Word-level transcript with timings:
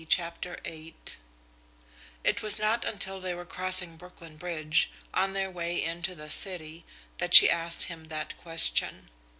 CHAPTER 0.09 0.57
VIII 0.65 0.95
It 2.23 2.41
was 2.41 2.57
not 2.57 2.83
until 2.85 3.19
they 3.21 3.35
were 3.35 3.45
crossing 3.45 3.97
Brooklyn 3.97 4.35
Bridge, 4.35 4.89
on 5.13 5.33
their 5.33 5.51
way 5.51 5.83
into 5.83 6.15
the 6.15 6.31
city, 6.31 6.85
that 7.19 7.35
she 7.35 7.47
asked 7.51 7.83
him 7.83 8.05
that 8.05 8.35
question. 8.35 9.11